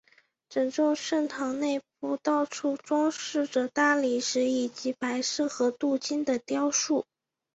[0.49, 7.05] 整座圣堂内部到处装饰着大理石以及白色和镀金的雕塑。